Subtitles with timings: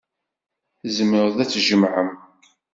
[0.81, 2.09] Tzemrem ad tt-tjemɛem.